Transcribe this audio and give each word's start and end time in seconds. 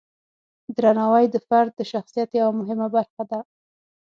درناوی 0.77 1.25
د 1.31 1.35
فرد 1.47 1.71
د 1.77 1.81
شخصیت 1.91 2.29
یوه 2.39 2.51
مهمه 2.59 2.87
برخه 2.95 3.23
ده. 3.31 3.39